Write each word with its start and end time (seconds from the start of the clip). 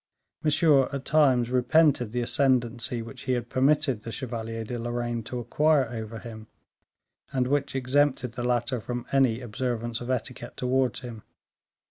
Monsieur 0.41 0.89
at 0.91 1.05
times 1.05 1.51
repented 1.51 2.11
the 2.11 2.21
ascendency 2.23 3.03
which 3.03 3.25
he 3.25 3.33
had 3.33 3.49
permitted 3.51 4.01
the 4.01 4.11
Chevalier 4.11 4.63
de 4.63 4.79
Lorraine 4.79 5.21
to 5.21 5.37
acquire 5.37 5.87
over 5.91 6.17
him, 6.17 6.47
and 7.31 7.45
which 7.45 7.75
exempted 7.75 8.31
the 8.31 8.43
latter 8.43 8.79
from 8.79 9.05
any 9.11 9.41
observance 9.41 10.01
of 10.01 10.09
etiquette 10.09 10.57
towards 10.57 11.01
him. 11.01 11.21